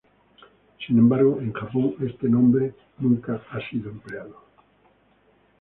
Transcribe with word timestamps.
Sin 0.87 0.97
embargo, 0.97 1.37
en 1.41 1.53
Japón 1.53 1.93
este 2.03 2.27
nombre 2.27 2.73
nunca 2.97 3.39
ha 3.51 3.69
sido 3.69 3.91
empleado. 3.91 4.35